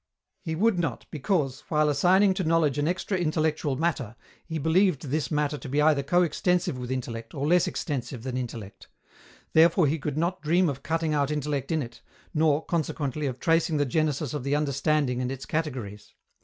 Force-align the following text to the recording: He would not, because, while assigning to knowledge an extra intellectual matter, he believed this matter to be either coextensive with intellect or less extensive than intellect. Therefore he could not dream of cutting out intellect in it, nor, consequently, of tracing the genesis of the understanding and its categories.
He 0.41 0.55
would 0.55 0.79
not, 0.79 1.05
because, 1.11 1.61
while 1.69 1.87
assigning 1.87 2.33
to 2.33 2.43
knowledge 2.43 2.79
an 2.79 2.87
extra 2.87 3.19
intellectual 3.19 3.75
matter, 3.75 4.15
he 4.47 4.57
believed 4.57 5.03
this 5.03 5.29
matter 5.29 5.59
to 5.59 5.69
be 5.69 5.79
either 5.79 6.01
coextensive 6.01 6.75
with 6.75 6.89
intellect 6.89 7.35
or 7.35 7.45
less 7.45 7.67
extensive 7.67 8.23
than 8.23 8.35
intellect. 8.35 8.87
Therefore 9.53 9.85
he 9.85 9.99
could 9.99 10.17
not 10.17 10.41
dream 10.41 10.69
of 10.69 10.81
cutting 10.81 11.13
out 11.13 11.29
intellect 11.29 11.71
in 11.71 11.83
it, 11.83 12.01
nor, 12.33 12.65
consequently, 12.65 13.27
of 13.27 13.39
tracing 13.39 13.77
the 13.77 13.85
genesis 13.85 14.33
of 14.33 14.43
the 14.43 14.55
understanding 14.55 15.21
and 15.21 15.31
its 15.31 15.45
categories. 15.45 16.15